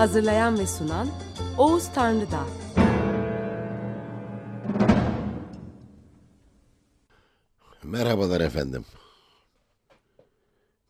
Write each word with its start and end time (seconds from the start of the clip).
Hazırlayan 0.00 0.58
ve 0.58 0.66
sunan 0.66 1.08
Oğuz 1.58 1.92
Tanrıdağ. 1.92 2.46
Merhabalar 7.82 8.40
efendim. 8.40 8.84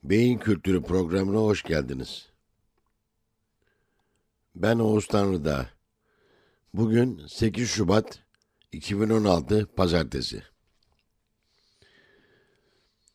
Beyin 0.02 0.38
Kültürü 0.38 0.82
programına 0.82 1.38
hoş 1.38 1.62
geldiniz. 1.62 2.28
Ben 4.54 4.78
Oğuz 4.78 5.06
Tanrıdağ. 5.06 5.66
Bugün 6.74 7.26
8 7.26 7.70
Şubat 7.70 8.18
2016 8.72 9.66
Pazartesi. 9.76 10.42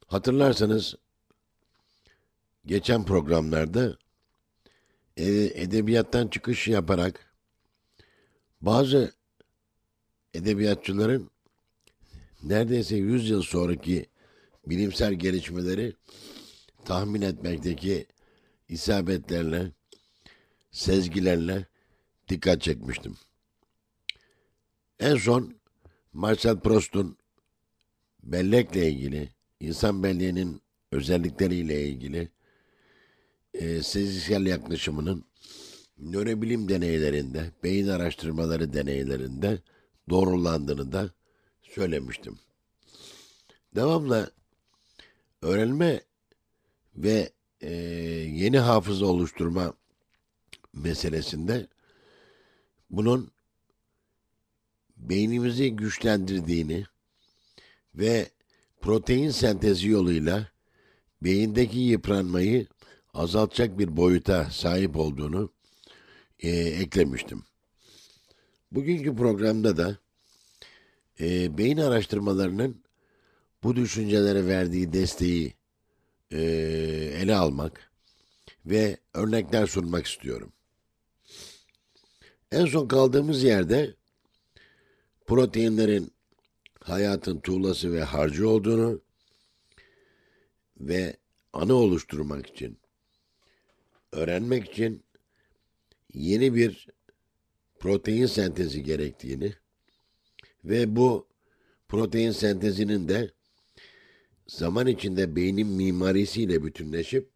Hatırlarsanız 0.08 0.96
geçen 2.66 3.06
programlarda 3.06 3.98
e, 5.18 5.26
edebiyattan 5.64 6.28
çıkış 6.28 6.68
yaparak 6.68 7.36
bazı 8.62 9.14
edebiyatçıların 10.34 11.32
neredeyse 12.44 12.96
100 12.96 13.30
yıl 13.30 13.42
sonraki 13.42 14.06
bilimsel 14.68 15.14
gelişmeleri 15.14 15.94
tahmin 16.86 17.22
etmekteki 17.22 18.08
isabetlerle, 18.70 19.72
sezgilerle 20.72 21.66
dikkat 22.30 22.62
çekmiştim. 22.62 23.18
En 25.00 25.16
son 25.16 25.56
Marcel 26.14 26.60
Proust'un 26.60 27.18
bellekle 28.24 28.92
ilgili, 28.92 29.30
insan 29.60 30.04
belleğinin 30.04 30.62
özellikleriyle 30.92 31.88
ilgili 31.88 32.30
e, 33.60 33.84
sezgisel 33.84 34.46
yaklaşımının 34.46 35.26
nörobilim 35.98 36.70
deneylerinde, 36.70 37.52
beyin 37.64 37.88
araştırmaları 37.88 38.74
deneylerinde 38.74 39.60
doğrulandığını 40.10 40.92
da 40.92 41.10
söylemiştim. 41.64 42.40
Devamlı 43.76 44.32
öğrenme 45.42 46.02
ve 46.96 47.32
e, 47.62 47.74
yeni 48.34 48.60
hafıza 48.60 49.06
oluşturma 49.06 49.74
meselesinde 50.74 51.68
bunun 52.90 53.32
beynimizi 54.98 55.76
güçlendirdiğini 55.76 56.86
ve 57.96 58.30
protein 58.82 59.30
sentezi 59.30 59.90
yoluyla 59.90 60.48
beyindeki 61.22 61.80
yıpranmayı 61.80 62.68
azaltacak 63.16 63.80
bir 63.80 63.98
boyuta 63.98 64.50
sahip 64.52 64.98
olduğunu 64.98 65.52
e, 66.40 66.50
eklemiştim. 66.50 67.44
Bugünkü 68.72 69.16
programda 69.16 69.78
da 69.78 69.98
e, 71.20 71.58
beyin 71.58 71.78
araştırmalarının 71.78 72.84
bu 73.64 73.76
düşüncelere 73.76 74.48
verdiği 74.48 74.94
desteği 74.94 75.54
e, 76.32 76.42
ele 77.22 77.36
almak 77.36 77.92
ve 78.66 78.98
örnekler 79.14 79.68
sunmak 79.68 80.06
istiyorum. 80.06 80.54
En 82.52 82.66
son 82.66 82.88
kaldığımız 82.88 83.44
yerde 83.44 83.96
proteinlerin 85.26 86.14
hayatın 86.80 87.40
tuğlası 87.40 87.94
ve 87.94 88.04
harcı 88.04 88.50
olduğunu 88.50 89.02
ve 90.80 91.18
anı 91.54 91.74
oluşturmak 91.74 92.48
için, 92.48 92.78
öğrenmek 94.16 94.72
için 94.72 95.04
yeni 96.14 96.56
bir 96.56 96.88
protein 97.80 98.26
sentezi 98.26 98.84
gerektiğini 98.84 99.54
ve 100.66 100.96
bu 100.96 101.28
protein 101.88 102.32
sentezinin 102.32 103.08
de 103.08 103.32
zaman 104.48 104.88
içinde 104.88 105.36
beynin 105.36 105.68
mimarisiyle 105.68 106.64
bütünleşip 106.64 107.30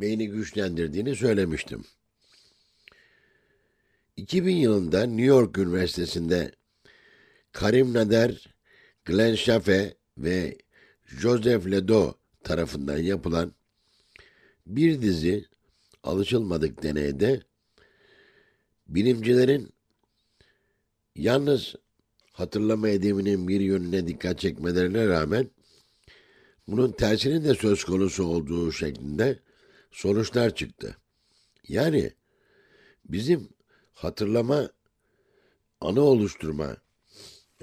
beyni 0.00 0.28
güçlendirdiğini 0.28 1.16
söylemiştim. 1.16 1.84
2000 4.16 4.56
yılında 4.56 5.06
New 5.06 5.24
York 5.24 5.58
Üniversitesi'nde 5.58 6.52
Karim 7.52 7.94
Nader, 7.94 8.54
Glenn 9.04 9.34
Schaffe 9.34 9.94
ve 10.18 10.58
Joseph 11.06 11.66
Ledoux 11.66 12.14
tarafından 12.44 12.98
yapılan 12.98 13.52
bir 14.66 15.02
dizi 15.02 15.44
alışılmadık 16.08 16.82
deneyde 16.82 17.40
bilimcilerin 18.86 19.72
yalnız 21.16 21.74
hatırlama 22.32 22.88
ediminin 22.88 23.48
bir 23.48 23.60
yönüne 23.60 24.06
dikkat 24.06 24.38
çekmelerine 24.38 25.06
rağmen 25.06 25.50
bunun 26.68 26.92
tersinin 26.92 27.44
de 27.44 27.54
söz 27.54 27.84
konusu 27.84 28.24
olduğu 28.24 28.72
şeklinde 28.72 29.38
sonuçlar 29.90 30.54
çıktı. 30.54 30.96
Yani 31.68 32.12
bizim 33.04 33.48
hatırlama 33.92 34.70
anı 35.80 36.00
oluşturma 36.00 36.76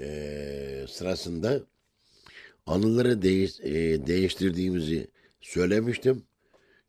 e, 0.00 0.86
sırasında 0.88 1.62
anıları 2.66 3.22
değiş, 3.22 3.60
e, 3.60 4.06
değiştirdiğimizi 4.06 5.10
söylemiştim 5.40 6.22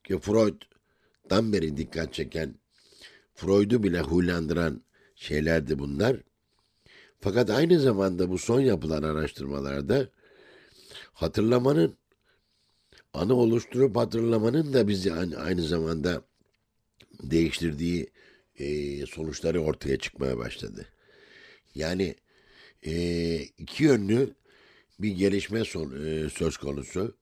ki 0.04 0.20
Freud'dan 1.28 1.54
beri 1.54 1.78
dikkat 1.78 2.14
çeken 2.14 2.56
Freud'u 3.36 3.84
bile 3.84 4.02
huylandıran 4.02 4.84
şeylerdi 5.16 5.80
bunlar. 5.80 6.18
Fakat 7.20 7.50
aynı 7.50 7.80
zamanda 7.80 8.30
bu 8.30 8.38
son 8.38 8.60
yapılan 8.60 9.04
araştırmalarda 9.04 10.10
hatırlamanın 11.14 11.98
anı 13.14 13.34
oluşturup 13.34 13.96
hatırlamanın 13.96 14.74
da 14.74 14.88
bizi 14.88 15.14
aynı 15.38 15.62
zamanda 15.62 16.22
değiştirdiği 17.24 18.12
e, 18.56 19.06
sonuçları 19.06 19.62
ortaya 19.62 19.98
çıkmaya 19.98 20.38
başladı. 20.38 20.86
Yani 21.76 22.16
e, 22.86 22.94
iki 23.40 23.84
yönlü 23.84 24.34
bir 25.00 25.12
gelişme 25.12 25.66
son, 25.66 26.06
e, 26.06 26.30
söz 26.30 26.58
konusu 26.58 27.18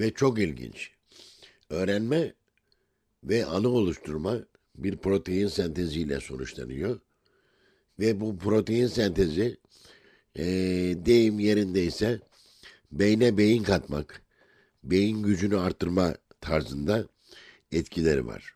ve 0.00 0.14
çok 0.14 0.38
ilginç. 0.38 0.90
Öğrenme 1.70 2.34
ve 3.24 3.46
anı 3.46 3.68
oluşturma 3.68 4.38
bir 4.74 4.96
protein 4.96 5.48
senteziyle 5.48 6.20
sonuçlanıyor. 6.20 7.00
Ve 7.98 8.20
bu 8.20 8.38
protein 8.38 8.86
sentezi 8.86 9.56
e, 10.38 10.44
deyim 11.06 11.38
yerindeyse 11.38 12.20
beyne 12.92 13.38
beyin 13.38 13.62
katmak, 13.62 14.22
beyin 14.84 15.22
gücünü 15.22 15.58
arttırma 15.58 16.14
tarzında 16.40 17.08
etkileri 17.72 18.26
var. 18.26 18.54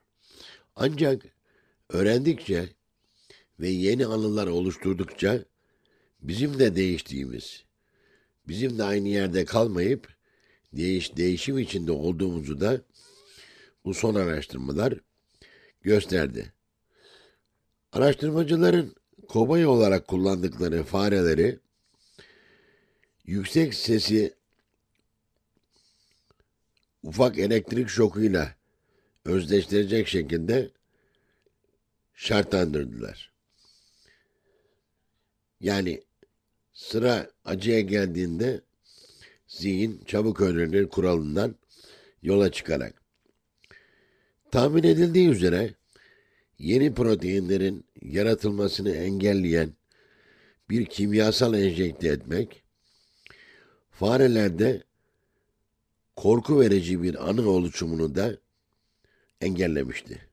Ancak 0.77 1.23
öğrendikçe 1.89 2.69
ve 3.61 3.69
yeni 3.69 4.07
anılar 4.07 4.47
oluşturdukça 4.47 5.45
bizim 6.23 6.59
de 6.59 6.77
değiştiğimiz, 6.77 7.65
bizim 8.49 8.79
de 8.79 8.85
aynı 8.85 9.09
yerde 9.09 9.45
kalmayıp 9.45 10.09
değiş, 10.73 11.17
değişim 11.17 11.59
içinde 11.59 11.93
olduğumuzu 11.93 12.61
da 12.61 12.81
bu 13.87 13.95
son 13.95 14.15
araştırmalar 14.15 14.95
gösterdi. 15.83 16.53
Araştırmacıların 17.93 18.95
kobay 19.29 19.67
olarak 19.67 20.09
kullandıkları 20.09 20.83
fareleri 20.83 21.59
yüksek 23.25 23.75
sesi 23.75 24.35
ufak 27.03 27.39
elektrik 27.39 27.89
şokuyla 27.89 28.55
özdeştirecek 29.25 30.09
şekilde 30.09 30.71
şartlandırdılar. 32.15 33.33
Yani 35.61 36.03
sıra 36.73 37.31
acıya 37.45 37.81
geldiğinde 37.81 38.61
zihin 39.47 40.05
çabuk 40.07 40.41
öğrenir 40.41 40.89
kuralından 40.89 41.55
yola 42.23 42.53
çıkarak. 42.53 43.06
Tahmin 44.57 44.83
edildiği 44.83 45.29
üzere 45.29 45.75
yeni 46.59 46.95
proteinlerin 46.95 47.85
yaratılmasını 48.03 48.91
engelleyen 48.91 49.73
bir 50.71 50.87
kimyasal 50.87 51.55
enjekte 51.55 52.09
etmek 52.09 52.63
farelerde 53.91 54.83
korku 56.17 56.61
verici 56.61 57.03
bir 57.03 57.29
anı 57.29 57.51
oluşumunu 57.51 58.15
da 58.15 58.37
engellemişti. 59.41 60.29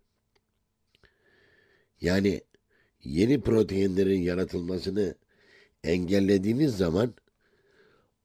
Yani 2.01 2.41
yeni 3.03 3.41
proteinlerin 3.41 4.21
yaratılmasını 4.21 5.15
engellediğiniz 5.83 6.77
zaman 6.77 7.13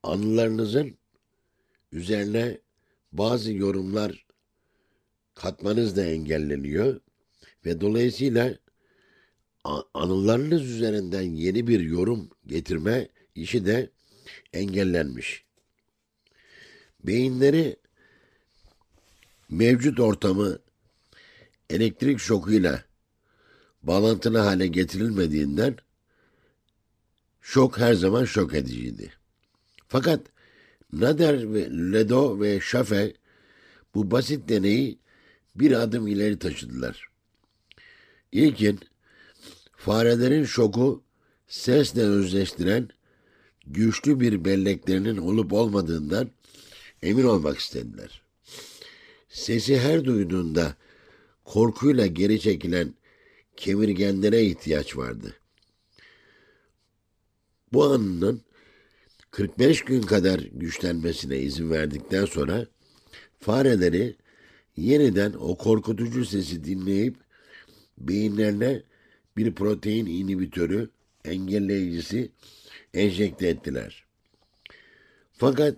anılarınızın 0.02 0.98
üzerine 1.92 2.58
bazı 3.12 3.52
yorumlar 3.52 4.27
katmanız 5.38 5.96
da 5.96 6.04
engelleniyor 6.04 7.00
ve 7.66 7.80
dolayısıyla 7.80 8.54
anılarınız 9.94 10.62
üzerinden 10.62 11.22
yeni 11.22 11.66
bir 11.66 11.80
yorum 11.80 12.30
getirme 12.46 13.08
işi 13.34 13.66
de 13.66 13.90
engellenmiş. 14.52 15.44
Beyinleri 17.04 17.76
mevcut 19.50 20.00
ortamı 20.00 20.58
elektrik 21.70 22.18
şokuyla 22.18 22.84
bağlantılı 23.82 24.38
hale 24.38 24.66
getirilmediğinden 24.66 25.76
şok 27.40 27.78
her 27.78 27.94
zaman 27.94 28.24
şok 28.24 28.54
ediciydi. 28.54 29.12
Fakat 29.88 30.20
Nader 30.92 31.54
ve 31.54 31.70
Ledo 31.92 32.40
ve 32.40 32.60
Schaffe 32.60 33.14
bu 33.94 34.10
basit 34.10 34.48
deneyi 34.48 34.98
bir 35.54 35.72
adım 35.72 36.06
ileri 36.06 36.38
taşıdılar. 36.38 37.08
İlkin 38.32 38.80
farelerin 39.76 40.44
şoku 40.44 41.02
sesle 41.48 42.02
özleştiren 42.02 42.88
güçlü 43.66 44.20
bir 44.20 44.44
belleklerinin 44.44 45.16
olup 45.16 45.52
olmadığından 45.52 46.30
emin 47.02 47.24
olmak 47.24 47.58
istediler. 47.58 48.22
Sesi 49.28 49.78
her 49.78 50.04
duyduğunda 50.04 50.74
korkuyla 51.44 52.06
geri 52.06 52.40
çekilen 52.40 52.94
kemirgenlere 53.56 54.42
ihtiyaç 54.42 54.96
vardı. 54.96 55.36
Bu 57.72 57.84
anının 57.84 58.42
45 59.30 59.84
gün 59.84 60.02
kadar 60.02 60.38
güçlenmesine 60.38 61.38
izin 61.38 61.70
verdikten 61.70 62.24
sonra 62.24 62.66
fareleri 63.40 64.16
yeniden 64.78 65.32
o 65.32 65.56
korkutucu 65.56 66.24
sesi 66.24 66.64
dinleyip 66.64 67.16
beyinlerine 67.98 68.82
bir 69.36 69.54
protein 69.54 70.06
inhibitörü 70.06 70.90
engelleyicisi 71.24 72.30
enjekte 72.94 73.48
ettiler. 73.48 74.04
Fakat 75.32 75.76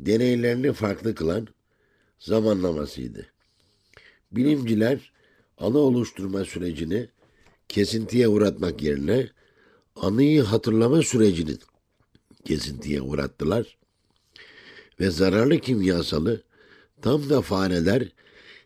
deneylerini 0.00 0.72
farklı 0.72 1.14
kılan 1.14 1.48
zamanlamasıydı. 2.18 3.26
Bilimciler 4.32 5.12
anı 5.58 5.78
oluşturma 5.78 6.44
sürecini 6.44 7.08
kesintiye 7.68 8.28
uğratmak 8.28 8.82
yerine 8.82 9.28
anıyı 9.96 10.42
hatırlama 10.42 11.02
sürecini 11.02 11.56
kesintiye 12.44 13.02
uğrattılar 13.02 13.76
ve 15.00 15.10
zararlı 15.10 15.58
kimyasalı 15.58 16.42
tam 17.02 17.30
da 17.30 17.42
fareler 17.42 18.08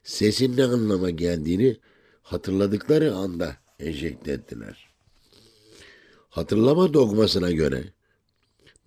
sesin 0.08 0.56
ne 0.56 0.64
anlama 0.64 1.10
geldiğini 1.10 1.76
hatırladıkları 2.22 3.14
anda 3.14 3.56
enjekte 3.80 4.32
ettiler. 4.32 4.88
Hatırlama 6.28 6.94
dogmasına 6.94 7.50
göre 7.50 7.84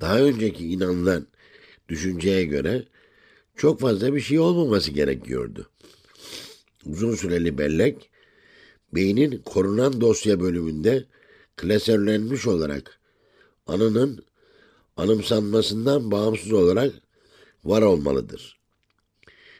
daha 0.01 0.19
önceki 0.19 0.68
inanılan 0.68 1.27
düşünceye 1.89 2.44
göre 2.44 2.83
çok 3.56 3.79
fazla 3.79 4.15
bir 4.15 4.21
şey 4.21 4.39
olmaması 4.39 4.91
gerekiyordu. 4.91 5.69
Uzun 6.85 7.15
süreli 7.15 7.57
bellek 7.57 8.09
beynin 8.94 9.41
korunan 9.45 10.01
dosya 10.01 10.39
bölümünde 10.39 11.06
klasörlenmiş 11.56 12.47
olarak 12.47 13.00
anının 13.67 14.25
anımsanmasından 14.97 16.12
bağımsız 16.12 16.51
olarak 16.51 16.94
var 17.63 17.81
olmalıdır. 17.81 18.60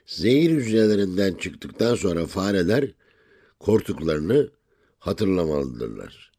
Zehir 0.06 0.52
hücrelerinden 0.52 1.34
çıktıktan 1.34 1.96
sonra 1.96 2.26
fareler 2.26 2.92
korktuklarını 3.60 4.50
hatırlamalıdırlar. 5.00 6.32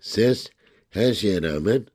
Ses 0.00 0.50
her 0.90 1.14
şeye 1.14 1.42
rağmen 1.42 1.86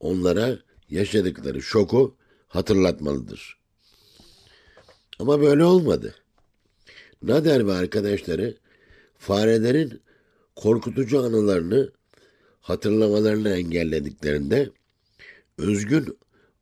onlara 0.00 0.58
yaşadıkları 0.88 1.62
şoku 1.62 2.16
hatırlatmalıdır. 2.48 3.60
Ama 5.18 5.40
böyle 5.40 5.64
olmadı. 5.64 6.14
Nader 7.22 7.66
ve 7.66 7.72
arkadaşları 7.72 8.56
farelerin 9.18 10.02
korkutucu 10.56 11.20
anılarını 11.20 11.92
hatırlamalarını 12.60 13.50
engellediklerinde 13.50 14.70
özgün 15.58 16.18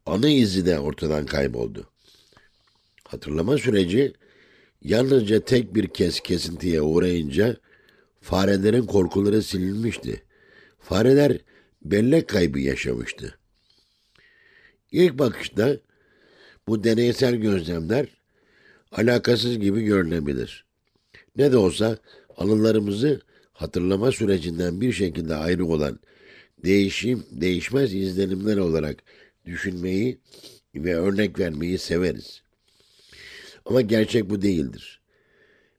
anı 0.06 0.28
izi 0.28 0.66
de 0.66 0.78
ortadan 0.78 1.26
kayboldu. 1.26 1.90
Hatırlama 3.08 3.58
süreci 3.58 4.12
yalnızca 4.82 5.40
tek 5.40 5.74
bir 5.74 5.86
kez 5.86 6.20
kesintiye 6.20 6.82
uğrayınca 6.82 7.56
farelerin 8.20 8.86
korkuları 8.86 9.42
silinmişti. 9.42 10.22
Fareler 10.78 11.38
bellek 11.82 12.28
kaybı 12.28 12.60
yaşamıştı. 12.60 13.38
İlk 14.92 15.18
bakışta 15.18 15.76
bu 16.66 16.84
deneysel 16.84 17.34
gözlemler 17.34 18.06
alakasız 18.92 19.58
gibi 19.58 19.82
görünebilir. 19.82 20.64
Ne 21.36 21.52
de 21.52 21.56
olsa 21.56 21.98
anılarımızı 22.36 23.20
hatırlama 23.52 24.12
sürecinden 24.12 24.80
bir 24.80 24.92
şekilde 24.92 25.34
ayrı 25.34 25.66
olan 25.66 26.00
değişim, 26.64 27.26
değişmez 27.30 27.94
izlenimler 27.94 28.56
olarak 28.56 29.02
düşünmeyi 29.46 30.18
ve 30.74 30.96
örnek 30.96 31.38
vermeyi 31.38 31.78
severiz. 31.78 32.47
Ama 33.68 33.80
gerçek 33.80 34.30
bu 34.30 34.42
değildir. 34.42 35.00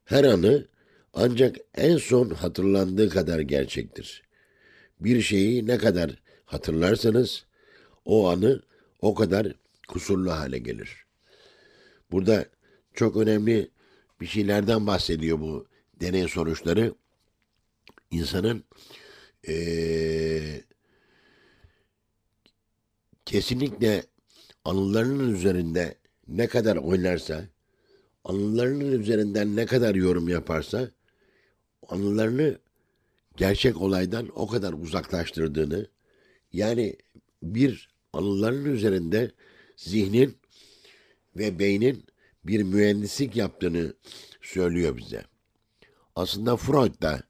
Her 0.04 0.24
anı 0.24 0.66
ancak 1.14 1.56
en 1.74 1.96
son 1.96 2.30
hatırlandığı 2.30 3.08
kadar 3.08 3.40
gerçektir. 3.40 4.22
Bir 5.00 5.20
şeyi 5.20 5.66
ne 5.66 5.78
kadar 5.78 6.22
hatırlarsanız 6.44 7.44
o 8.04 8.28
anı 8.28 8.62
o 9.00 9.14
kadar 9.14 9.52
kusurlu 9.88 10.32
hale 10.32 10.58
gelir. 10.58 11.04
Burada 12.10 12.46
çok 12.94 13.16
önemli 13.16 13.70
bir 14.20 14.26
şeylerden 14.26 14.86
bahsediyor 14.86 15.40
bu 15.40 15.66
deney 16.00 16.28
sonuçları. 16.28 16.94
İnsanın 18.10 18.64
ee, 19.48 20.60
kesinlikle 23.26 24.04
anılarının 24.64 25.34
üzerinde 25.34 25.94
ne 26.28 26.46
kadar 26.46 26.76
oynarsa, 26.76 27.44
anılarının 28.24 29.00
üzerinden 29.00 29.56
ne 29.56 29.66
kadar 29.66 29.94
yorum 29.94 30.28
yaparsa, 30.28 30.90
anılarını 31.88 32.58
gerçek 33.36 33.80
olaydan 33.80 34.28
o 34.34 34.46
kadar 34.46 34.72
uzaklaştırdığını, 34.72 35.86
yani 36.52 36.96
bir 37.42 37.88
anılarının 38.12 38.74
üzerinde 38.74 39.30
zihnin 39.76 40.36
ve 41.36 41.58
beynin 41.58 42.04
bir 42.44 42.62
mühendislik 42.62 43.36
yaptığını 43.36 43.94
söylüyor 44.42 44.96
bize. 44.96 45.24
Aslında 46.16 46.56
Freud 46.56 47.02
da 47.02 47.22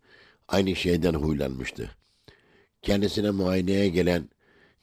aynı 0.49 0.76
şeyden 0.76 1.14
huylanmıştı. 1.14 1.90
Kendisine 2.82 3.30
muayeneye 3.30 3.88
gelen 3.88 4.28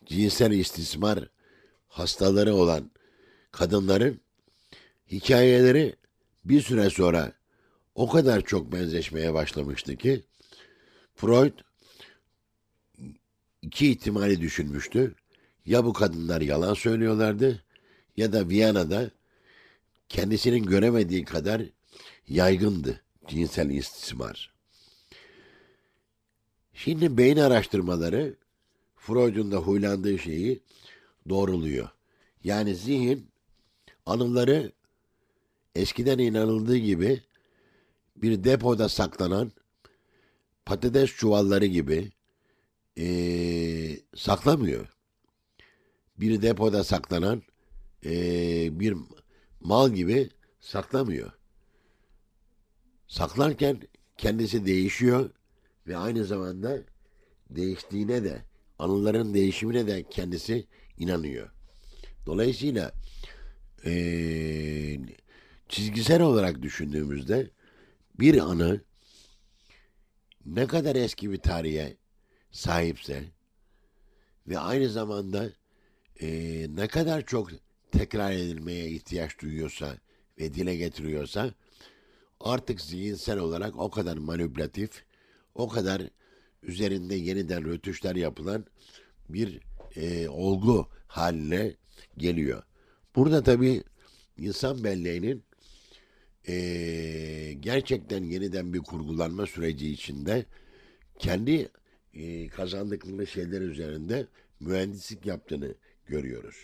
cinsel 0.05 0.51
istismar 0.51 1.29
hastaları 1.87 2.55
olan 2.55 2.91
kadınların 3.51 4.21
hikayeleri 5.11 5.95
bir 6.45 6.61
süre 6.61 6.89
sonra 6.89 7.33
o 7.95 8.09
kadar 8.09 8.41
çok 8.41 8.71
benzeşmeye 8.71 9.33
başlamıştı 9.33 9.95
ki 9.95 10.23
Freud 11.15 11.53
iki 13.61 13.91
ihtimali 13.91 14.41
düşünmüştü. 14.41 15.15
Ya 15.65 15.85
bu 15.85 15.93
kadınlar 15.93 16.41
yalan 16.41 16.73
söylüyorlardı 16.73 17.63
ya 18.17 18.33
da 18.33 18.49
Viyana'da 18.49 19.11
kendisinin 20.09 20.65
göremediği 20.65 21.25
kadar 21.25 21.61
yaygındı 22.27 23.01
cinsel 23.27 23.69
istismar. 23.69 24.53
Şimdi 26.73 27.17
beyin 27.17 27.37
araştırmaları 27.37 28.35
Freud'un 28.95 29.51
da 29.51 29.57
huylandığı 29.57 30.19
şeyi 30.19 30.59
doğruluyor. 31.29 31.89
Yani 32.43 32.75
zihin 32.75 33.27
anıları 34.05 34.71
eskiden 35.77 36.17
inanıldığı 36.17 36.77
gibi 36.77 37.21
bir 38.15 38.43
depoda 38.43 38.89
saklanan 38.89 39.51
patates 40.65 41.09
çuvalları 41.09 41.65
gibi 41.65 42.11
eee, 42.95 43.99
saklamıyor. 44.15 44.97
Bir 46.17 46.41
depoda 46.41 46.83
saklanan 46.83 47.43
eee, 48.03 48.69
bir 48.71 48.95
mal 49.61 49.91
gibi 49.91 50.29
saklamıyor. 50.59 51.31
Saklarken 53.07 53.81
kendisi 54.17 54.65
değişiyor 54.65 55.29
ve 55.87 55.97
aynı 55.97 56.25
zamanda 56.25 56.77
değiştiğine 57.49 58.23
de 58.23 58.41
anıların 58.79 59.33
değişimine 59.33 59.87
de 59.87 60.03
kendisi 60.09 60.67
inanıyor. 60.97 61.49
Dolayısıyla 62.25 62.91
eee, 63.85 64.99
çizgisel 65.69 66.21
olarak 66.21 66.61
düşündüğümüzde 66.61 67.49
bir 68.19 68.37
anı 68.37 68.81
ne 70.45 70.67
kadar 70.67 70.95
eski 70.95 71.31
bir 71.31 71.37
tarihe 71.37 71.97
sahipse 72.51 73.23
ve 74.47 74.59
aynı 74.59 74.89
zamanda 74.89 75.49
eee, 76.19 76.67
ne 76.69 76.87
kadar 76.87 77.25
çok 77.25 77.49
tekrar 77.91 78.31
edilmeye 78.31 78.89
ihtiyaç 78.89 79.39
duyuyorsa 79.41 79.97
ve 80.39 80.53
dile 80.53 80.75
getiriyorsa 80.75 81.53
artık 82.39 82.81
zihinsel 82.81 83.37
olarak 83.39 83.79
o 83.79 83.89
kadar 83.89 84.17
manipülatif, 84.17 85.03
o 85.55 85.67
kadar 85.67 86.01
üzerinde 86.63 87.15
yeniden 87.15 87.65
rötuşlar 87.65 88.15
yapılan 88.15 88.65
bir 89.29 89.59
eee, 89.95 90.29
olgu 90.29 90.87
haline 91.07 91.75
geliyor. 92.17 92.63
Burada 93.15 93.43
tabii 93.43 93.83
insan 94.37 94.83
belleğinin 94.83 95.43
eee, 96.47 97.53
gerçekten 97.53 98.23
yeniden 98.23 98.73
bir 98.73 98.79
kurgulanma 98.79 99.45
süreci 99.45 99.89
içinde 99.91 100.45
kendi 101.19 101.69
eee, 102.13 102.47
kazandıkları 102.47 103.27
şeyler 103.27 103.61
üzerinde 103.61 104.27
mühendislik 104.59 105.25
yaptığını 105.25 105.75
görüyoruz. 106.07 106.55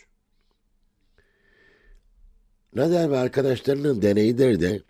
Nader 2.75 3.12
ve 3.12 3.18
arkadaşlarının 3.18 4.02
deneyleri 4.02 4.62
de 4.62 4.82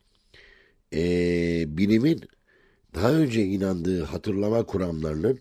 eee, 0.92 1.66
bilimin 1.68 2.22
daha 2.96 3.14
önce 3.14 3.44
inandığı 3.46 4.04
hatırlama 4.04 4.66
kuramlarının 4.66 5.40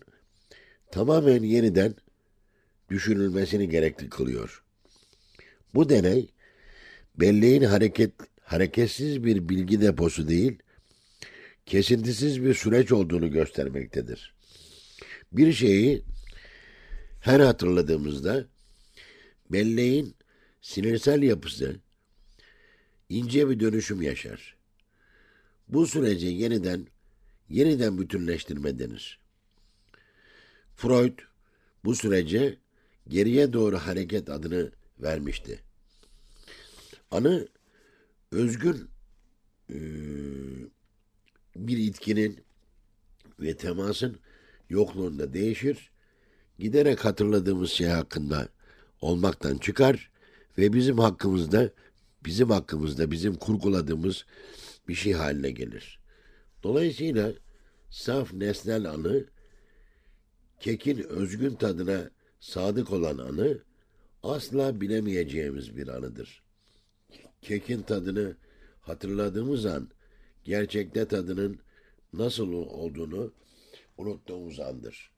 tamamen 0.91 1.43
yeniden 1.43 1.95
düşünülmesini 2.89 3.69
gerekli 3.69 4.09
kılıyor. 4.09 4.63
Bu 5.75 5.89
deney 5.89 6.29
belleğin 7.15 7.63
hareket 7.63 8.11
hareketsiz 8.53 9.23
bir 9.23 9.49
bilgi 9.49 9.81
deposu 9.81 10.27
değil, 10.27 10.59
kesintisiz 11.65 12.43
bir 12.43 12.53
süreç 12.53 12.91
olduğunu 12.91 13.31
göstermektedir. 13.31 14.33
Bir 15.31 15.53
şeyi 15.53 16.03
her 17.21 17.39
hatırladığımızda 17.39 18.45
belleğin 19.49 20.15
sinirsel 20.61 21.23
yapısı 21.23 21.79
ince 23.09 23.49
bir 23.49 23.59
dönüşüm 23.59 24.01
yaşar. 24.01 24.57
Bu 25.67 25.87
sürece 25.87 26.27
yeniden 26.27 26.87
yeniden 27.49 27.97
bütünleştirme 27.97 28.79
denir. 28.79 29.19
Freud 30.75 31.19
bu 31.85 31.95
sürece 31.95 32.57
geriye 33.07 33.53
doğru 33.53 33.77
hareket 33.77 34.29
adını 34.29 34.71
vermişti. 34.99 35.59
Anı 37.11 37.47
özgün 38.33 38.89
eee, 39.69 39.77
bir 41.55 41.77
itkinin 41.77 42.43
ve 43.39 43.57
temasın 43.57 44.19
yokluğunda 44.69 45.33
değişir, 45.33 45.91
giderek 46.59 47.05
hatırladığımız 47.05 47.71
şey 47.71 47.87
hakkında 47.87 48.49
olmaktan 49.01 49.57
çıkar 49.57 50.11
ve 50.57 50.73
bizim 50.73 50.97
hakkımızda, 50.97 51.71
bizim 52.25 52.49
hakkımızda 52.49 53.11
bizim 53.11 53.35
kurguladığımız 53.35 54.25
bir 54.87 54.95
şey 54.95 55.13
haline 55.13 55.51
gelir. 55.51 55.99
Dolayısıyla 56.63 57.33
saf 57.89 58.33
nesnel 58.33 58.89
anı, 58.89 59.25
kekin 60.59 60.97
özgün 60.97 61.55
tadına 61.55 62.09
sadık 62.39 62.91
olan 62.91 63.17
anı, 63.17 63.59
asla 64.23 64.81
bilemeyeceğimiz 64.81 65.77
bir 65.77 65.87
anıdır. 65.87 66.42
Kekin 67.43 67.81
tadını 67.81 68.35
hatırladığımız 68.81 69.65
an, 69.65 69.89
gerçekte 70.43 71.07
tadının 71.07 71.59
nasıl 72.13 72.53
olduğunu 72.53 73.31
unuttuğumuz 73.97 74.59
andır. 74.59 75.11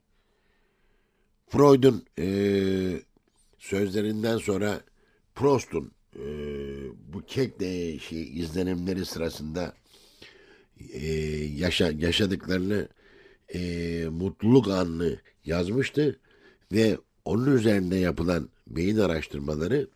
Freud'un 1.48 2.06
eee, 2.18 3.02
sözlerinden 3.58 4.38
sonra 4.38 4.82
Prost'un 5.36 5.92
eee, 6.16 6.24
bu 7.14 7.26
kek 7.26 7.60
şey, 8.02 8.40
izlenimleri 8.40 9.06
sırasında 9.06 9.74
eee, 10.80 11.46
yaşa, 11.46 11.92
yaşadıklarını 11.92 12.88
eee, 13.54 14.10
mutluluk 14.10 14.68
anını 14.68 15.20
yazmıştı 15.46 16.20
ve 16.72 16.98
onun 17.26 17.58
üzerinde 17.58 17.96
yapılan 17.96 18.50
beyin 18.68 18.98
araştırmaları 18.98 19.88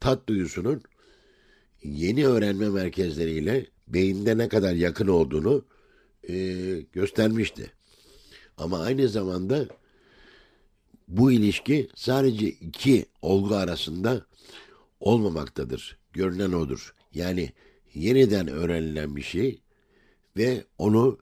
tat 0.00 0.28
duyusunun 0.28 0.82
yeni 1.82 2.26
öğrenme 2.26 2.68
merkezleriyle 2.68 3.66
beyinde 3.88 4.38
ne 4.38 4.48
kadar 4.48 4.72
yakın 4.72 5.08
olduğunu 5.08 5.64
eee, 6.28 6.80
göstermişti. 6.80 7.72
Ama 8.56 8.78
aynı 8.78 9.08
zamanda 9.08 9.66
bu 11.08 11.32
ilişki 11.32 11.88
sadece 11.94 12.46
iki 12.48 13.06
olgu 13.22 13.54
arasında 13.54 14.26
olmamaktadır. 15.00 15.98
Görünen 16.12 16.52
odur. 16.52 16.94
Yani 17.14 17.52
yeniden 17.94 18.48
öğrenilen 18.48 19.16
bir 19.16 19.22
şey 19.22 19.60
ve 20.36 20.64
onu 20.78 21.18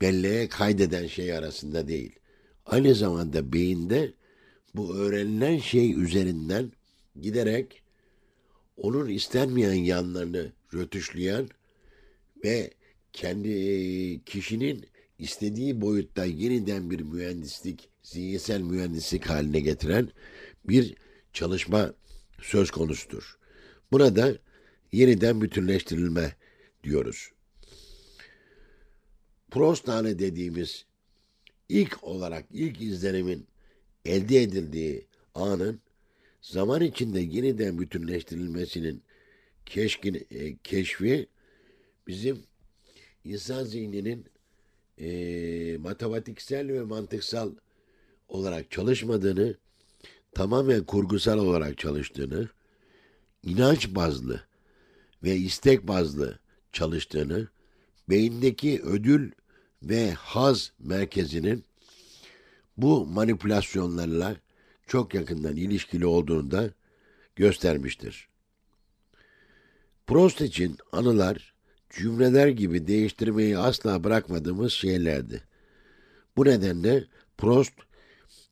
belleğe 0.00 0.48
kaydeden 0.48 1.06
şey 1.06 1.32
arasında 1.32 1.88
değil. 1.88 2.12
Aynı 2.66 2.94
zamanda 2.94 3.52
beyinde 3.52 4.12
bu 4.74 4.94
öğrenilen 4.94 5.58
şey 5.58 5.92
üzerinden 6.02 6.72
giderek 7.20 7.82
onun 8.76 9.08
istenmeyen 9.08 9.72
yanlarını 9.72 10.52
rötuşlayan 10.74 11.48
ve 12.44 12.70
kendi 13.12 13.48
e, 13.48 14.18
kişinin 14.18 14.86
istediği 15.18 15.80
boyutta 15.80 16.24
yeniden 16.24 16.90
bir 16.90 17.00
mühendislik, 17.00 17.88
zihinsel 18.02 18.60
mühendislik 18.60 19.26
haline 19.26 19.60
getiren 19.60 20.08
bir 20.64 20.94
çalışma 21.32 21.94
söz 22.42 22.70
konusudur. 22.70 23.38
Buna 23.92 24.16
da 24.16 24.38
yeniden 24.92 25.40
bütünleştirilme 25.40 26.36
diyoruz. 26.84 27.30
Prostane 29.50 30.18
dediğimiz 30.18 30.84
ilk 31.68 32.04
olarak 32.04 32.44
ilk 32.50 32.80
izlenimin 32.80 33.46
elde 34.04 34.42
edildiği 34.42 35.06
anın 35.34 35.80
zaman 36.44 36.80
içinde 36.82 37.20
yeniden 37.20 37.78
bütünleştirilmesinin 37.78 39.02
keşkin, 39.66 40.26
e, 40.30 40.56
keşfi 40.56 41.26
bizim 42.06 42.42
insan 43.24 43.64
zihninin 43.64 44.26
e, 44.98 45.76
matematiksel 45.78 46.68
ve 46.68 46.82
mantıksal 46.82 47.52
olarak 48.28 48.70
çalışmadığını, 48.70 49.56
tamamen 50.34 50.84
kurgusal 50.84 51.38
olarak 51.38 51.78
çalıştığını, 51.78 52.48
inanç 53.42 53.94
bazlı 53.94 54.44
ve 55.22 55.36
istek 55.36 55.88
bazlı 55.88 56.38
çalıştığını, 56.72 57.48
beyindeki 58.08 58.82
ödül 58.82 59.30
ve 59.82 60.12
haz 60.12 60.72
merkezinin 60.78 61.64
bu 62.76 63.06
manipülasyonlarla 63.06 64.36
çok 64.86 65.14
yakından 65.14 65.56
ilişkili 65.56 66.06
olduğunu 66.06 66.50
da 66.50 66.70
göstermiştir. 67.36 68.28
Prost 70.06 70.40
için 70.40 70.78
anılar 70.92 71.54
cümleler 71.90 72.48
gibi 72.48 72.86
değiştirmeyi 72.86 73.58
asla 73.58 74.04
bırakmadığımız 74.04 74.72
şeylerdi. 74.72 75.42
Bu 76.36 76.44
nedenle 76.44 77.04
Prost 77.38 77.72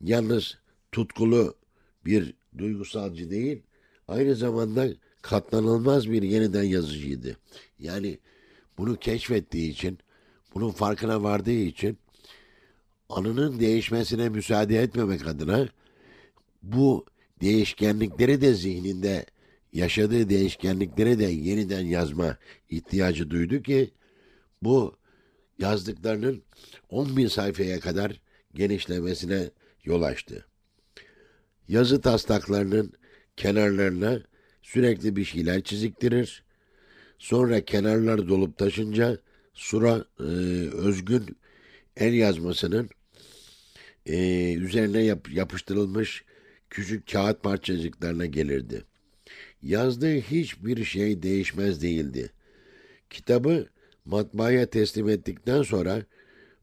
yalnız 0.00 0.58
tutkulu 0.92 1.54
bir 2.04 2.34
duygusalcı 2.58 3.30
değil, 3.30 3.62
aynı 4.08 4.34
zamanda 4.34 4.88
katlanılmaz 5.22 6.10
bir 6.10 6.22
yeniden 6.22 6.62
yazıcıydı. 6.62 7.36
Yani 7.78 8.18
bunu 8.78 8.96
keşfettiği 8.96 9.70
için, 9.70 9.98
bunun 10.54 10.70
farkına 10.70 11.22
vardığı 11.22 11.50
için 11.50 11.98
anının 13.08 13.60
değişmesine 13.60 14.28
müsaade 14.28 14.82
etmemek 14.82 15.26
adına 15.26 15.68
bu 16.62 17.07
değişkenlikleri 17.40 18.40
de 18.40 18.54
zihninde 18.54 19.26
yaşadığı 19.73 20.28
değişkenlikleri 20.28 21.19
de 21.19 21.25
yeniden 21.25 21.87
yazma 21.87 22.37
ihtiyacı 22.71 23.31
duydu 23.31 23.62
ki 23.62 23.90
bu 24.62 24.97
yazdıklarının 25.59 26.42
10 26.88 27.16
bin 27.16 27.26
sayfaya 27.26 27.81
kadar 27.81 28.21
genişlemesine 28.54 29.50
yol 29.85 30.02
açtı. 30.02 30.47
Yazı 31.69 32.00
taslaklarının 32.00 32.92
kenarlarına 33.37 34.23
sürekli 34.62 35.16
bir 35.16 35.25
şeyler 35.25 35.62
çiziktirir. 35.62 36.45
Sonra 37.19 37.64
kenarlar 37.64 38.28
dolup 38.28 38.59
taşınca 38.59 39.19
sura 39.54 40.04
e, 40.21 40.23
özgün 40.73 41.37
el 41.97 42.12
yazmasının 42.12 42.90
e, 44.07 44.52
üzerine 44.54 45.02
yap, 45.02 45.33
yapıştırılmış 45.33 46.25
küçük 46.73 47.12
kağıt 47.12 47.43
parçacıklarına 47.43 48.26
gelirdi. 48.26 48.85
Yazdığı 49.62 50.14
hiçbir 50.14 50.85
şey 50.85 51.23
değişmez 51.23 51.83
değildi. 51.83 52.33
Kitabı 53.11 53.67
matbaaya 54.05 54.67
teslim 54.67 55.09
ettikten 55.09 55.62
sonra 55.62 56.02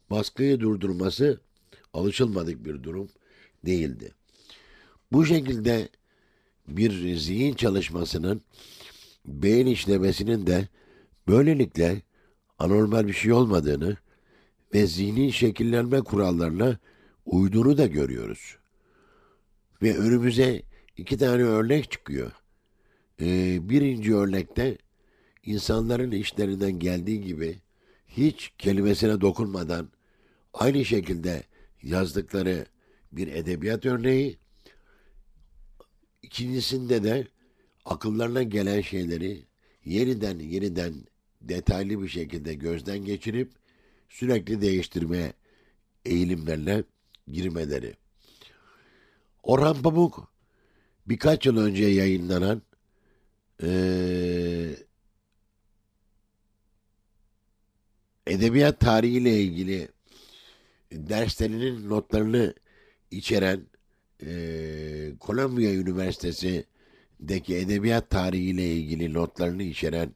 baskıyı 0.09 0.59
durdurması 0.59 1.39
alışılmadık 1.93 2.65
bir 2.65 2.83
durum 2.83 3.09
değildi. 3.65 4.11
Bu 5.11 5.25
şekilde 5.25 5.89
bir 6.67 7.15
zihin 7.15 7.53
çalışmasının 7.53 8.41
beyin 9.25 9.67
işlemesinin 9.67 10.47
de 10.47 10.67
böylelikle 11.27 12.01
anormal 12.59 13.07
bir 13.07 13.13
şey 13.13 13.31
olmadığını 13.31 13.97
ve 14.73 14.87
zihnin 14.87 15.29
şekillenme 15.29 16.01
kurallarına 16.01 16.77
uyduğunu 17.25 17.77
da 17.77 17.85
görüyoruz. 17.85 18.58
Ve 19.81 19.97
önümüze 19.97 20.61
iki 20.97 21.17
tane 21.17 21.43
örnek 21.43 21.91
çıkıyor. 21.91 22.31
Ee, 23.21 23.69
birinci 23.69 24.15
örnekte 24.15 24.77
insanların 25.45 26.11
işlerinden 26.11 26.79
geldiği 26.79 27.21
gibi 27.21 27.59
hiç 28.07 28.51
kelimesine 28.57 29.21
dokunmadan 29.21 29.89
aynı 30.53 30.85
şekilde 30.85 31.43
yazdıkları 31.83 32.65
bir 33.11 33.27
edebiyat 33.27 33.85
örneği. 33.85 34.37
İkincisinde 36.21 37.03
de 37.03 37.27
akıllarına 37.85 38.43
gelen 38.43 38.81
şeyleri 38.81 39.45
yeniden 39.85 40.39
yeniden 40.39 40.93
detaylı 41.41 42.03
bir 42.03 42.07
şekilde 42.07 42.53
gözden 42.53 43.05
geçirip 43.05 43.51
sürekli 44.09 44.61
değiştirmeye 44.61 45.33
eğilimlerine 46.05 46.83
girmeleri. 47.27 47.98
Orhan 49.49 49.81
Pamuk 49.81 50.31
birkaç 51.07 51.45
yıl 51.45 51.57
önce 51.57 51.85
yayınlanan 51.85 52.61
ee, 53.63 54.75
edebiyat 58.27 58.79
tarihiyle 58.79 59.41
ilgili 59.41 59.87
derslerinin 60.91 61.89
notlarını 61.89 62.53
içeren 63.11 63.61
e, 64.25 64.31
Columbia 65.21 65.71
Üniversitesi'deki 65.71 67.55
edebiyat 67.55 68.09
tarihiyle 68.09 68.73
ilgili 68.73 69.13
notlarını 69.13 69.63
içeren 69.63 70.09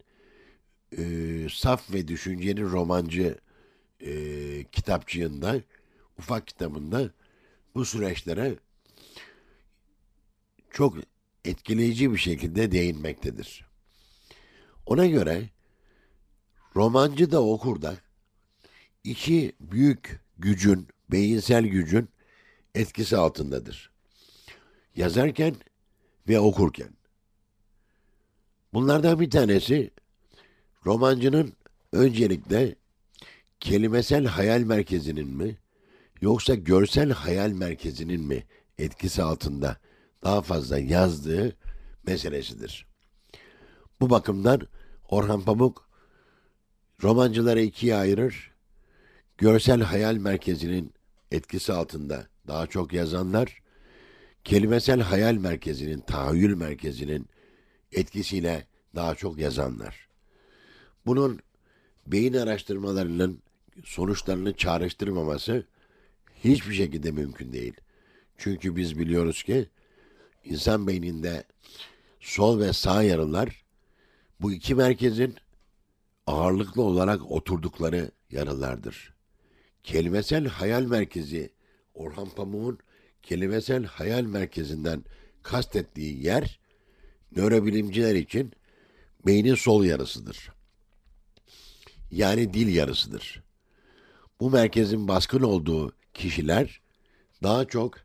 e, 0.97 1.03
Saf 1.49 1.93
ve 1.93 2.07
Düşünceli 2.07 2.61
Romancı 2.61 3.37
e, 3.99 4.13
kitapçığında, 4.71 5.61
ufak 6.17 6.47
kitabında 6.47 7.11
bu 7.75 7.85
süreçlere 7.85 8.55
çok 10.73 10.97
etkileyici 11.45 12.11
bir 12.11 12.17
şekilde 12.17 12.71
değinmektedir. 12.71 13.65
Ona 14.85 15.05
göre 15.05 15.49
romancı 16.75 17.31
da 17.31 17.43
okur 17.43 17.81
da 17.81 17.95
iki 19.03 19.51
büyük 19.59 20.19
gücün, 20.37 20.87
beyinsel 21.11 21.65
gücün 21.65 22.09
etkisi 22.75 23.17
altındadır. 23.17 23.91
Yazarken 24.95 25.55
ve 26.27 26.39
okurken. 26.39 26.89
Bunlardan 28.73 29.19
bir 29.19 29.29
tanesi 29.29 29.91
romancının 30.85 31.53
öncelikle 31.91 32.75
kelimesel 33.59 34.25
hayal 34.25 34.61
merkezinin 34.61 35.27
mi 35.27 35.57
yoksa 36.21 36.55
görsel 36.55 37.11
hayal 37.11 37.49
merkezinin 37.49 38.21
mi 38.21 38.43
etkisi 38.77 39.23
altında 39.23 39.77
daha 40.23 40.41
fazla 40.41 40.79
yazdığı 40.79 41.55
meselesidir. 42.07 42.87
Bu 44.01 44.09
bakımdan 44.09 44.61
Orhan 45.09 45.41
Pamuk 45.41 45.89
romancıları 47.03 47.61
ikiye 47.61 47.95
ayırır. 47.95 48.51
Görsel 49.37 49.81
hayal 49.81 50.15
merkezinin 50.15 50.93
etkisi 51.31 51.73
altında 51.73 52.27
daha 52.47 52.67
çok 52.67 52.93
yazanlar, 52.93 53.61
kelimesel 54.43 55.01
hayal 55.01 55.33
merkezinin, 55.35 55.99
tahayyül 55.99 56.55
merkezinin 56.55 57.29
etkisiyle 57.91 58.67
daha 58.95 59.15
çok 59.15 59.37
yazanlar. 59.37 60.07
Bunun 61.05 61.39
beyin 62.07 62.33
araştırmalarının 62.33 63.41
sonuçlarını 63.83 64.53
çağrıştırmaması 64.53 65.67
hiçbir 66.43 66.73
şekilde 66.73 67.11
mümkün 67.11 67.53
değil. 67.53 67.73
Çünkü 68.37 68.75
biz 68.75 68.99
biliyoruz 68.99 69.43
ki 69.43 69.69
insan 70.43 70.87
beyninde 70.87 71.43
sol 72.19 72.59
ve 72.59 72.73
sağ 72.73 73.03
yarılar 73.03 73.63
bu 74.41 74.51
iki 74.51 74.75
merkezin 74.75 75.35
ağırlıklı 76.27 76.81
olarak 76.81 77.31
oturdukları 77.31 78.11
yarılardır. 78.31 79.13
Kelimesel 79.83 80.47
hayal 80.47 80.83
merkezi 80.83 81.53
Orhan 81.93 82.29
Pamuk'un 82.29 82.79
kelimesel 83.21 83.85
hayal 83.85 84.23
merkezinden 84.23 85.03
kastettiği 85.43 86.25
yer 86.25 86.59
nörobilimciler 87.35 88.15
için 88.15 88.51
beynin 89.25 89.55
sol 89.55 89.83
yarısıdır. 89.83 90.51
Yani 92.11 92.53
dil 92.53 92.75
yarısıdır. 92.75 93.43
Bu 94.39 94.49
merkezin 94.49 95.07
baskın 95.07 95.43
olduğu 95.43 95.93
kişiler 96.13 96.81
daha 97.43 97.65
çok 97.65 97.97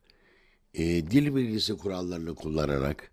e, 0.75 1.11
dil 1.11 1.35
bilgisi 1.35 1.77
kurallarını 1.77 2.35
kullanarak 2.35 3.11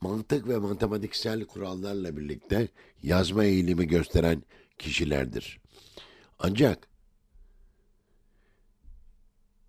mantık 0.00 0.48
ve 0.48 0.58
matematiksel 0.58 1.44
kurallarla 1.44 2.16
birlikte 2.16 2.68
yazma 3.02 3.44
eğilimi 3.44 3.86
gösteren 3.86 4.42
kişilerdir. 4.78 5.60
Ancak 6.38 6.88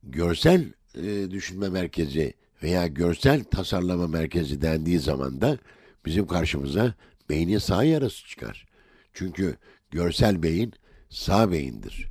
görsel 0.03 0.73
e, 0.95 1.31
düşünme 1.31 1.69
merkezi 1.69 2.33
veya 2.63 2.87
görsel 2.87 3.43
tasarlama 3.43 4.07
merkezi 4.07 4.61
dendiği 4.61 4.99
zaman 4.99 5.41
da 5.41 5.57
bizim 6.05 6.27
karşımıza 6.27 6.93
beynin 7.29 7.57
sağ 7.57 7.83
yarısı 7.83 8.27
çıkar. 8.27 8.65
Çünkü 9.13 9.57
görsel 9.91 10.43
beyin 10.43 10.73
sağ 11.09 11.51
beyindir. 11.51 12.07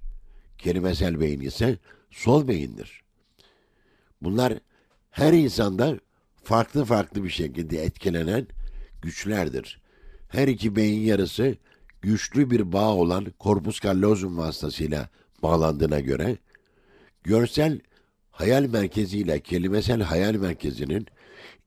Kelimesel 0.59 1.21
beyin 1.21 1.41
ise 1.41 1.79
sol 2.11 2.49
beyindir. 2.49 3.03
Bunlar 4.23 4.59
her 5.15 5.33
insanda 5.33 5.99
farklı 6.43 6.85
farklı 6.85 7.25
bir 7.25 7.31
şekilde 7.31 7.83
etkilenen 7.83 8.47
güçlerdir. 9.03 9.81
Her 10.29 10.49
iki 10.49 10.77
beyin 10.77 11.01
yarısı 11.01 11.57
güçlü 12.03 12.51
bir 12.51 12.73
bağ 12.73 12.95
olan 12.95 13.27
korpus 13.39 13.81
callosum 13.81 14.39
vasıtasıyla 14.39 15.09
bağlandığına 15.43 16.01
göre 16.01 16.37
görsel 17.23 17.81
hayal 18.31 18.63
merkeziyle 18.63 19.41
kelimesel 19.41 20.03
hayal 20.03 20.35
merkezinin 20.35 21.07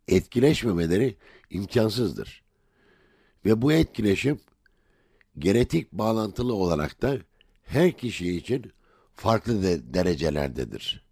etkileşmemeleri 0.07 1.15
imkansızdır. 1.49 2.43
Ve 3.45 3.61
bu 3.61 3.71
etkileşim 3.73 4.39
genetik 5.39 5.91
bağlantılı 5.91 6.53
olarak 6.53 7.01
da 7.01 7.17
her 7.63 7.91
kişi 7.91 8.37
için 8.37 8.71
farklı 9.15 9.63
de 9.63 9.93
derecelerdedir. 9.93 11.03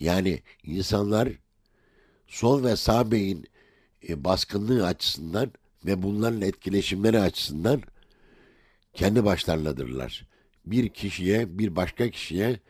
Yani 0.00 0.42
insanlar 0.62 1.45
sol 2.26 2.64
ve 2.64 2.76
sağ 2.76 3.10
beyin 3.10 3.46
e, 4.08 4.24
baskınlığı 4.24 4.86
açısından 4.86 5.52
ve 5.86 6.02
bunların 6.02 6.42
etkileşimleri 6.42 7.20
açısından 7.20 7.82
kendi 8.94 9.24
başlarladırlar. 9.24 10.26
Bir 10.66 10.88
kişiye, 10.88 11.58
bir 11.58 11.76
başka 11.76 12.10
kişiye 12.10 12.60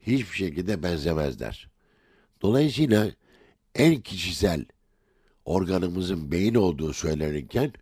hiçbir 0.00 0.36
şekilde 0.36 0.82
benzemezler. 0.82 1.70
Dolayısıyla 2.42 3.10
en 3.74 4.00
kişisel 4.00 4.64
organımızın 5.44 6.32
beyin 6.32 6.54
olduğu 6.54 6.92
söylenirken 6.92 7.72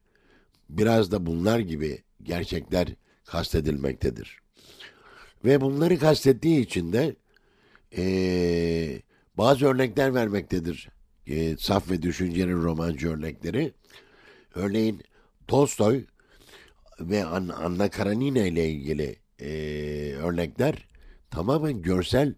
biraz 0.70 1.12
da 1.12 1.26
bunlar 1.26 1.58
gibi 1.58 2.02
gerçekler 2.22 2.88
kastedilmektedir. 3.24 4.38
Ve 5.44 5.60
bunları 5.60 5.98
kastettiği 5.98 6.60
için 6.60 6.92
de 6.92 7.16
ee, 7.96 9.02
bazı 9.38 9.66
örnekler 9.66 10.14
vermektedir. 10.14 10.88
E, 11.26 11.56
saf 11.56 11.90
ve 11.90 12.02
düşüncenin 12.02 12.62
romancı 12.62 13.10
örnekleri. 13.10 13.72
Örneğin 14.54 15.02
Tolstoy 15.48 16.04
ve 17.00 17.24
Anna 17.24 17.90
Karenina 17.90 18.46
ile 18.46 18.70
ilgili 18.70 19.16
e, 19.40 19.50
örnekler 20.14 20.86
tamamen 21.30 21.82
görsel 21.82 22.34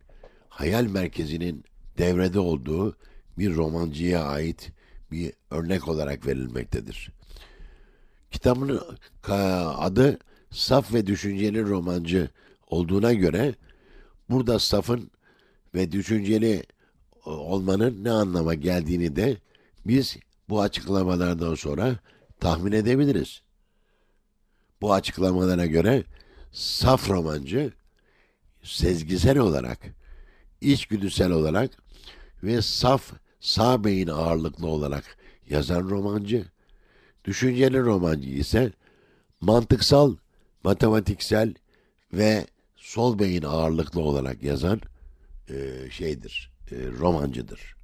hayal 0.49 0.85
merkezinin 0.85 1.65
devrede 1.99 2.39
olduğu 2.39 2.97
bir 3.39 3.55
romancıya 3.55 4.25
ait 4.25 4.73
bir 5.11 5.33
örnek 5.51 5.89
olarak 5.89 6.27
verilmektedir. 6.27 7.11
Kitabın 8.31 8.81
adı 9.79 10.19
Saf 10.51 10.95
ve 10.95 11.07
Düşünceli 11.07 11.63
Romancı 11.63 12.29
olduğuna 12.67 13.13
göre 13.13 13.55
burada 14.31 14.59
safın 14.59 15.11
ve 15.75 15.93
düşünceli 15.93 16.63
olmanın 17.27 18.05
ne 18.05 18.11
anlama 18.11 18.55
geldiğini 18.55 19.17
de 19.17 19.37
biz 19.87 20.17
bu 20.49 20.61
açıklamalardan 20.61 21.55
sonra 21.55 21.97
tahmin 22.41 22.73
edebiliriz. 22.73 23.43
Bu 24.81 24.93
açıklamalara 24.93 25.67
göre 25.67 26.05
saf 26.53 27.11
romancı 27.11 27.73
sezgisel 28.63 29.39
olarak, 29.39 29.79
içgüdüsel 30.61 31.31
olarak 31.31 31.71
ve 32.43 32.63
saf 32.63 33.13
sağ 33.41 33.85
beyin 33.85 34.09
ağırlıklı 34.09 34.67
olarak 34.67 35.17
yazan 35.51 35.91
romancı, 35.91 36.45
düşünceli 37.25 37.81
romancı 37.81 38.29
ise 38.29 38.73
mantıksal, 39.41 40.17
matematiksel 40.65 41.55
ve 42.13 42.47
sol 42.77 43.19
beyin 43.19 43.43
ağırlıklı 43.43 44.01
olarak 44.01 44.43
yazan 44.43 44.81
e, 45.49 45.91
şeydir, 45.91 46.54
e, 46.73 46.77
romancıdır. 46.99 47.77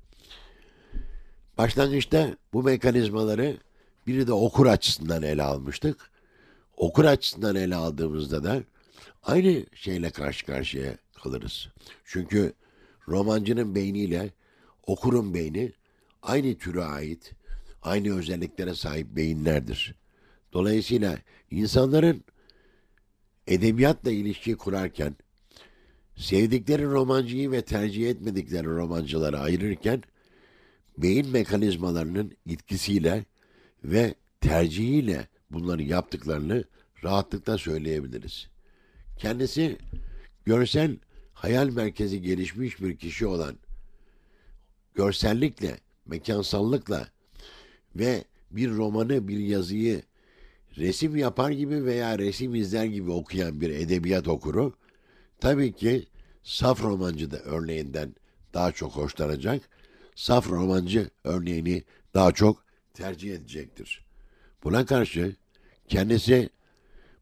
Başlangıçta 1.58 2.36
bu 2.52 2.62
mekanizmaları 2.62 3.56
biri 4.06 4.26
de 4.26 4.32
okur 4.32 4.66
açısından 4.66 5.22
ele 5.22 5.42
almıştık. 5.42 6.10
Okur 6.76 7.04
açısından 7.04 7.56
ele 7.56 7.76
aldığımızda 7.76 8.44
da 8.44 8.62
aynı 9.22 9.66
şeyle 9.74 10.10
karşı 10.10 10.46
karşıya 10.46 10.96
kalırız. 11.22 11.68
Çünkü 12.04 12.52
romancının 13.08 13.74
beyniyle 13.74 14.30
okurun 14.86 15.34
beyni 15.34 15.72
aynı 16.22 16.54
türe 16.54 16.84
ait, 16.84 17.32
aynı 17.82 18.18
özelliklere 18.18 18.74
sahip 18.74 19.06
beyinlerdir. 19.16 19.94
Dolayısıyla 20.52 21.18
insanların 21.50 22.24
edebiyatla 23.46 24.10
ilişki 24.10 24.56
kurarken 24.56 25.16
sevdikleri 26.20 26.84
romancıyı 26.84 27.50
ve 27.50 27.62
tercih 27.62 28.10
etmedikleri 28.10 28.66
romancıları 28.66 29.38
ayırırken 29.38 30.02
beyin 30.98 31.28
mekanizmalarının 31.28 32.32
etkisiyle 32.50 33.24
ve 33.84 34.14
tercihiyle 34.40 35.28
bunları 35.50 35.82
yaptıklarını 35.82 36.64
rahatlıkla 37.04 37.58
söyleyebiliriz. 37.58 38.48
Kendisi 39.18 39.76
görsel 40.44 40.96
hayal 41.32 41.68
merkezi 41.68 42.22
gelişmiş 42.22 42.80
bir 42.80 42.96
kişi 42.96 43.26
olan 43.26 43.56
görsellikle, 44.94 45.78
mekansallıkla 46.06 47.08
ve 47.96 48.24
bir 48.50 48.70
romanı, 48.70 49.28
bir 49.28 49.38
yazıyı 49.38 50.02
resim 50.76 51.16
yapar 51.16 51.50
gibi 51.50 51.84
veya 51.84 52.18
resim 52.18 52.54
izler 52.54 52.84
gibi 52.84 53.10
okuyan 53.10 53.60
bir 53.60 53.70
edebiyat 53.70 54.28
okuru 54.28 54.79
tabii 55.40 55.72
ki 55.72 56.06
saf 56.42 56.82
romancı 56.82 57.30
da 57.30 57.38
örneğinden 57.38 58.14
daha 58.54 58.72
çok 58.72 58.92
hoşlanacak, 58.92 59.68
saf 60.14 60.50
romancı 60.50 61.10
örneğini 61.24 61.84
daha 62.14 62.32
çok 62.32 62.64
tercih 62.94 63.34
edecektir. 63.34 64.04
Buna 64.64 64.86
karşı 64.86 65.36
kendisi 65.88 66.50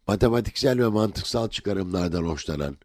matematiksel 0.07 0.79
ve 0.79 0.87
mantıksal 0.87 1.49
çıkarımlardan 1.49 2.23
hoşlanan 2.25 2.77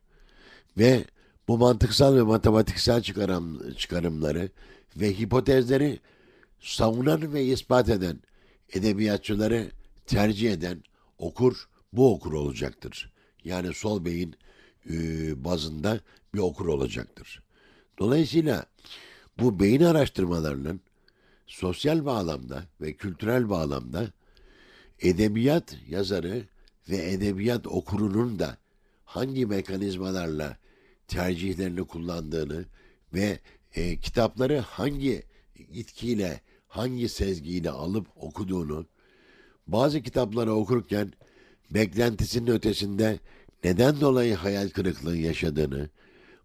ve 0.78 1.06
bu 1.48 1.58
mantıksal 1.58 2.16
ve 2.16 2.22
matematiksel 2.22 3.02
çıkarım, 3.02 3.74
çıkarımları 3.74 4.50
ve 4.96 5.14
hipotezleri 5.14 6.00
savunan 6.60 7.34
ve 7.34 7.44
ispat 7.44 7.90
eden 7.90 8.20
edebiyatçıları 8.74 9.72
tercih 10.06 10.52
eden 10.52 10.84
okur 11.18 11.68
bu 11.94 12.14
okur 12.14 12.34
olacaktır. 12.34 13.12
Yani 13.44 13.74
sol 13.74 14.06
beyin 14.06 14.36
e, 14.90 14.96
bazında 15.44 16.00
bir 16.34 16.40
okur 16.40 16.66
olacaktır. 16.66 17.44
Dolayısıyla 18.00 18.66
bu 19.40 19.60
beyin 19.60 19.82
araştırmalarının 19.82 20.82
sosyal 21.48 22.06
bağlamda 22.06 22.64
ve 22.82 22.94
kültürel 22.94 23.50
bağlamda 23.50 24.12
edebiyat 25.00 25.78
yazarı 25.90 26.44
ve 26.90 27.12
edebiyat 27.12 27.68
okurunun 27.68 28.40
da 28.40 28.58
hangi 29.06 29.46
mekanizmalarla 29.46 30.58
tercihlerini 31.08 31.84
kullandığını 31.84 32.66
ve 33.14 33.40
e, 33.76 33.98
kitapları 33.98 34.60
hangi 34.60 35.24
itkiyle, 35.56 36.42
hangi 36.68 37.10
sezgiyle 37.10 37.70
alıp 37.70 38.08
okuduğunu, 38.16 38.86
bazı 39.68 40.02
fikirleri 40.02 40.50
okurken 40.50 41.14
beklentisinin 41.72 42.52
ötesinde 42.52 43.20
neden 43.64 44.02
dolayı 44.02 44.36
hayal 44.36 44.70
kırıklığı 44.70 45.18
yaşadığını, 45.18 45.90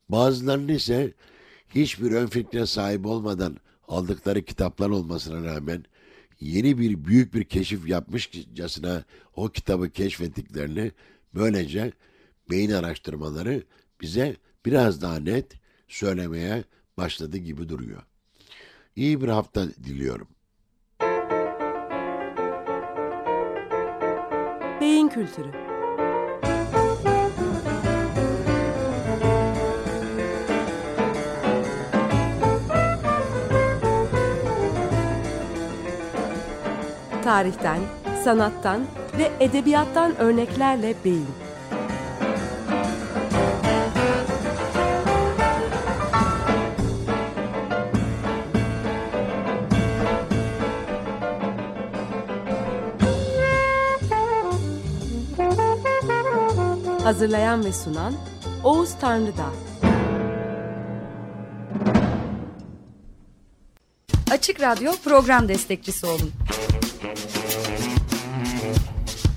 bazılarının 0.08 0.68
ise 0.68 1.14
hiçbir 1.74 2.12
ön 2.12 2.26
fikre 2.26 2.66
sahip 2.66 3.06
olmadan 3.06 3.56
aldıkları 3.88 4.42
kitaplar 4.42 4.90
olmasına 4.90 5.44
rağmen 5.44 5.84
yeni 6.40 6.78
bir 6.78 7.04
büyük 7.04 7.34
bir 7.34 7.44
keşif 7.44 7.88
yapmışçasına 7.88 9.04
o 9.36 9.48
kitabı 9.48 9.90
keşfettiklerini 9.90 10.92
böylece 11.34 11.92
beyin 12.50 12.70
araştırmaları 12.70 13.62
bize 14.00 14.36
biraz 14.66 15.02
daha 15.02 15.18
net 15.18 15.52
söylemeye 15.88 16.64
başladı 16.96 17.36
gibi 17.36 17.68
duruyor. 17.68 18.02
İyi 18.96 19.20
bir 19.20 19.28
hafta 19.28 19.68
diliyorum. 19.68 20.28
Beyin 24.80 25.08
kültürü 25.08 25.67
Tarihten, 37.28 37.80
sanattan 38.24 38.86
ve 39.18 39.30
edebiyattan 39.40 40.16
örneklerle 40.16 40.94
beyin. 41.04 41.26
Hazırlayan 57.02 57.64
ve 57.64 57.72
sunan 57.72 58.14
Oğuz 58.64 58.94
Tanrıdağ. 59.00 59.50
Açık 64.30 64.60
Radyo 64.60 64.92
program 65.04 65.48
destekçisi 65.48 66.06
olun. 66.06 66.32